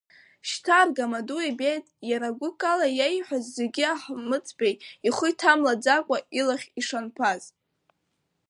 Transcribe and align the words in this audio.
Шьҭа 0.49 0.75
аргамаду 0.81 1.41
ибеит 1.49 1.85
иара 2.09 2.37
гәыкала 2.39 2.87
иааиҳәаз 2.97 3.45
зегьы 3.57 3.83
Аҳмыҭбеи 3.93 4.75
ихы 5.07 5.27
иҭамлаӡакәа, 5.31 6.17
илахь 6.39 6.67
ишанԥаз. 6.79 7.43